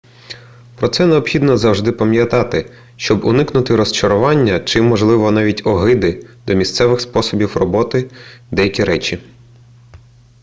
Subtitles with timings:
[0.75, 7.57] про це необхідно завжди пам'ятати щоб уникнути розчарування чи можливо навіть огиди до місцевих способів
[7.57, 8.09] робити
[8.51, 9.19] деякі речі